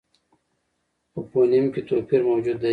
په 1.11 1.19
فونېم 1.29 1.65
کې 1.73 1.81
توپیر 1.89 2.21
موجود 2.29 2.57
دی. 2.61 2.69